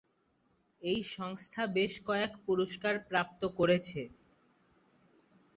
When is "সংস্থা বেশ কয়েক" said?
1.15-2.31